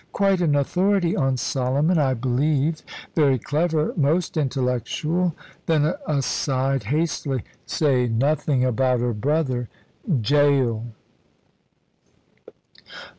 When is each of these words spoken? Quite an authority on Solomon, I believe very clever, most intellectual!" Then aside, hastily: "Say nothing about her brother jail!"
Quite 0.13 0.41
an 0.41 0.55
authority 0.55 1.15
on 1.15 1.37
Solomon, 1.37 1.99
I 1.99 2.15
believe 2.15 2.81
very 3.13 3.37
clever, 3.37 3.93
most 3.95 4.35
intellectual!" 4.35 5.35
Then 5.67 5.93
aside, 6.07 6.85
hastily: 6.85 7.43
"Say 7.67 8.07
nothing 8.07 8.65
about 8.65 8.99
her 9.01 9.13
brother 9.13 9.69
jail!" 10.19 10.87